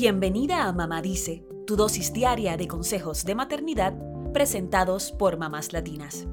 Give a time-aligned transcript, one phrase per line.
[0.00, 3.94] Bienvenida a Mamá Dice, tu dosis diaria de consejos de maternidad
[4.32, 6.28] presentados por mamás latinas.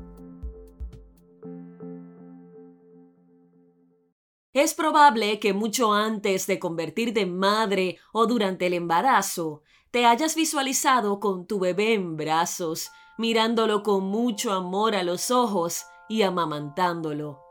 [4.53, 10.35] Es probable que mucho antes de convertirte en madre o durante el embarazo, te hayas
[10.35, 17.41] visualizado con tu bebé en brazos, mirándolo con mucho amor a los ojos y amamantándolo.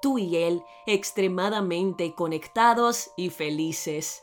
[0.00, 4.22] Tú y él extremadamente conectados y felices.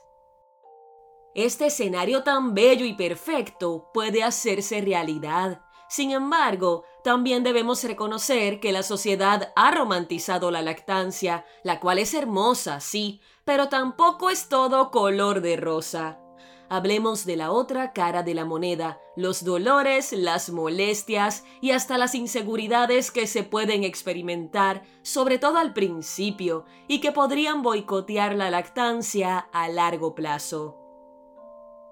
[1.45, 5.61] Este escenario tan bello y perfecto puede hacerse realidad.
[5.87, 12.13] Sin embargo, también debemos reconocer que la sociedad ha romantizado la lactancia, la cual es
[12.13, 16.19] hermosa, sí, pero tampoco es todo color de rosa.
[16.67, 22.15] Hablemos de la otra cara de la moneda, los dolores, las molestias y hasta las
[22.15, 29.37] inseguridades que se pueden experimentar, sobre todo al principio, y que podrían boicotear la lactancia
[29.53, 30.78] a largo plazo.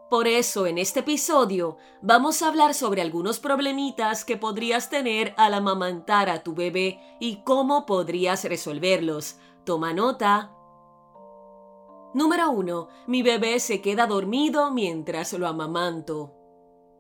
[0.10, 5.54] Por eso en este episodio vamos a hablar sobre algunos problemitas que podrías tener al
[5.54, 9.36] amamantar a tu bebé y cómo podrías resolverlos.
[9.66, 10.54] Toma nota.
[12.14, 12.88] Número 1.
[13.08, 16.34] Mi bebé se queda dormido mientras lo amamanto.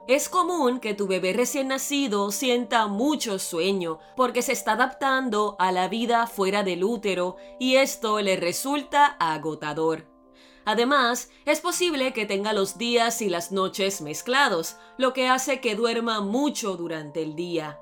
[0.09, 5.71] Es común que tu bebé recién nacido sienta mucho sueño porque se está adaptando a
[5.71, 10.16] la vida fuera del útero y esto le resulta agotador.
[10.67, 15.75] Además, es posible que tenga los días y las noches mezclados, lo que hace que
[15.75, 17.79] duerma mucho durante el día.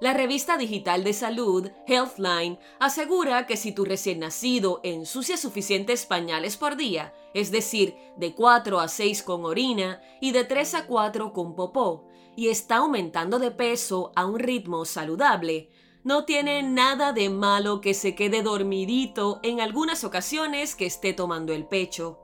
[0.00, 6.56] La revista digital de salud, Healthline, asegura que si tu recién nacido ensucia suficientes pañales
[6.56, 11.32] por día, es decir, de 4 a 6 con orina y de 3 a 4
[11.32, 15.70] con popó, y está aumentando de peso a un ritmo saludable,
[16.04, 21.54] no tiene nada de malo que se quede dormidito en algunas ocasiones que esté tomando
[21.54, 22.20] el pecho.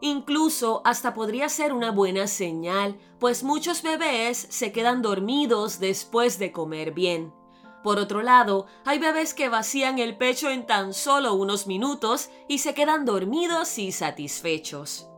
[0.00, 6.52] Incluso hasta podría ser una buena señal, pues muchos bebés se quedan dormidos después de
[6.52, 7.32] comer bien.
[7.84, 12.58] Por otro lado, hay bebés que vacían el pecho en tan solo unos minutos y
[12.58, 15.08] se quedan dormidos y satisfechos.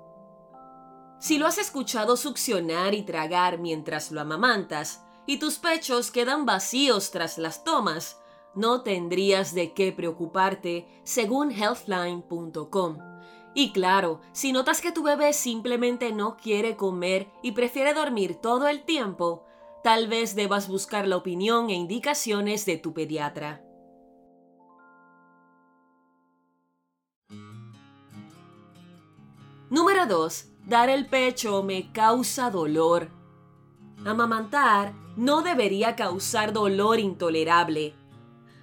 [1.19, 7.11] Si lo has escuchado succionar y tragar mientras lo amamantas, y tus pechos quedan vacíos
[7.11, 8.19] tras las tomas,
[8.55, 12.97] no tendrías de qué preocuparte, según healthline.com.
[13.55, 18.69] Y claro, si notas que tu bebé simplemente no quiere comer y prefiere dormir todo
[18.69, 19.45] el tiempo,
[19.85, 23.63] tal vez debas buscar la opinión e indicaciones de tu pediatra.
[29.69, 30.53] Número 2.
[30.65, 33.18] Dar el pecho me causa dolor.
[34.05, 37.95] Amamantar no debería causar dolor intolerable.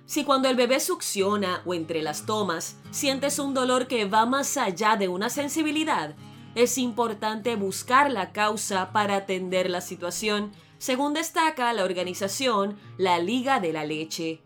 [0.06, 4.56] Si cuando el bebé succiona o entre las tomas sientes un dolor que va más
[4.56, 6.16] allá de una sensibilidad,
[6.54, 13.60] es importante buscar la causa para atender la situación, según destaca la organización La Liga
[13.60, 14.42] de la Leche.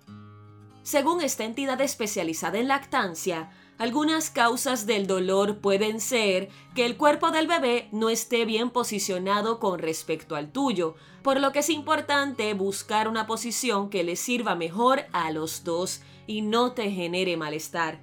[0.82, 7.32] Según esta entidad especializada en lactancia, algunas causas del dolor pueden ser que el cuerpo
[7.32, 12.54] del bebé no esté bien posicionado con respecto al tuyo, por lo que es importante
[12.54, 18.02] buscar una posición que le sirva mejor a los dos y no te genere malestar.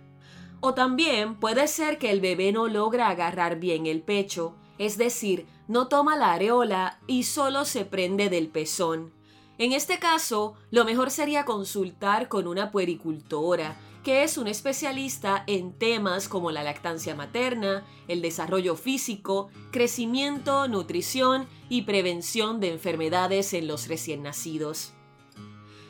[0.60, 5.46] O también puede ser que el bebé no logra agarrar bien el pecho, es decir,
[5.68, 9.12] no toma la areola y solo se prende del pezón.
[9.58, 13.76] En este caso, lo mejor sería consultar con una puericultora,
[14.06, 21.48] que es un especialista en temas como la lactancia materna, el desarrollo físico, crecimiento, nutrición
[21.68, 24.92] y prevención de enfermedades en los recién nacidos.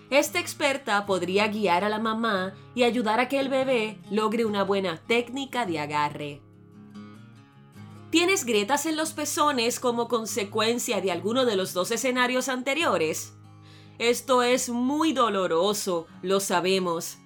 [0.09, 4.65] Esta experta podría guiar a la mamá y ayudar a que el bebé logre una
[4.65, 6.41] buena técnica de agarre.
[8.09, 13.35] ¿Tienes grietas en los pezones como consecuencia de alguno de los dos escenarios anteriores?
[13.99, 17.19] Esto es muy doloroso, lo sabemos.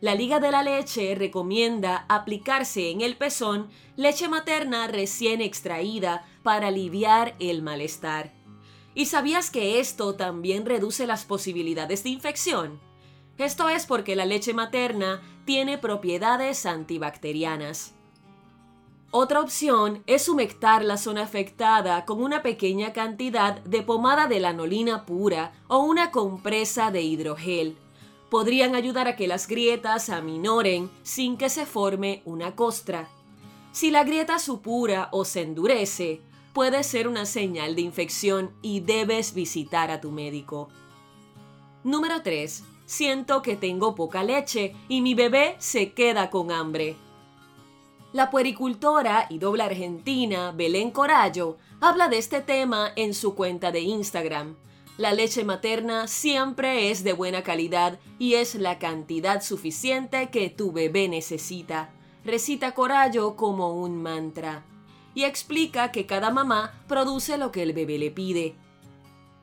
[0.00, 6.68] La Liga de la Leche recomienda aplicarse en el pezón leche materna recién extraída para
[6.68, 8.32] aliviar el malestar.
[8.94, 12.80] ¿Y sabías que esto también reduce las posibilidades de infección?
[13.38, 17.94] Esto es porque la leche materna tiene propiedades antibacterianas.
[19.10, 25.06] Otra opción es humectar la zona afectada con una pequeña cantidad de pomada de lanolina
[25.06, 27.76] pura o una compresa de hidrogel
[28.30, 33.08] podrían ayudar a que las grietas aminoren sin que se forme una costra.
[33.72, 36.20] Si la grieta supura o se endurece,
[36.52, 40.68] puede ser una señal de infección y debes visitar a tu médico.
[41.84, 42.64] Número 3.
[42.86, 46.96] Siento que tengo poca leche y mi bebé se queda con hambre.
[48.12, 53.80] La puericultora y doble argentina Belén Corallo habla de este tema en su cuenta de
[53.80, 54.56] Instagram.
[54.98, 60.72] La leche materna siempre es de buena calidad y es la cantidad suficiente que tu
[60.72, 61.90] bebé necesita.
[62.24, 64.64] Recita Corallo como un mantra.
[65.14, 68.56] Y explica que cada mamá produce lo que el bebé le pide.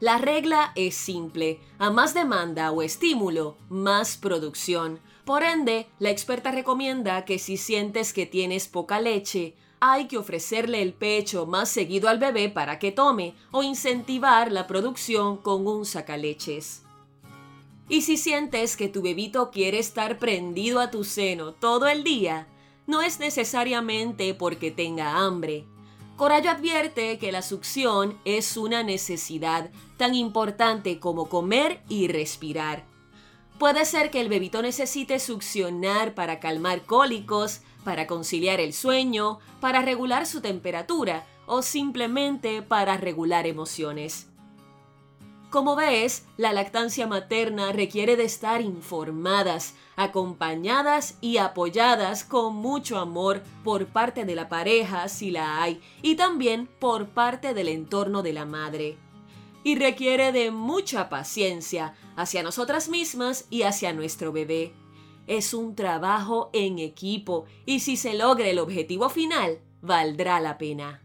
[0.01, 1.61] La regla es simple.
[1.79, 4.99] A más demanda o estímulo, más producción.
[5.23, 9.55] Por ende, la experta recomienda que si sientes que tienes poca leche,
[9.87, 14.65] hay que ofrecerle el pecho más seguido al bebé para que tome o incentivar la
[14.65, 16.81] producción con un sacaleches.
[17.87, 22.47] Y si sientes que tu bebito quiere estar prendido a tu seno todo el día,
[22.87, 25.65] no es necesariamente porque tenga hambre.
[26.17, 32.87] Corallo advierte que la succión es una necesidad tan importante como comer y respirar.
[33.57, 39.81] Puede ser que el bebito necesite succionar para calmar cólicos, para conciliar el sueño, para
[39.81, 44.27] regular su temperatura o simplemente para regular emociones.
[45.49, 53.41] Como ves, la lactancia materna requiere de estar informadas, acompañadas y apoyadas con mucho amor
[53.63, 58.33] por parte de la pareja si la hay y también por parte del entorno de
[58.33, 58.97] la madre
[59.65, 64.73] y requiere de mucha paciencia hacia nosotras mismas y hacia nuestro bebé.
[65.25, 71.04] Es un trabajo en equipo y si se logra el objetivo final, valdrá la pena.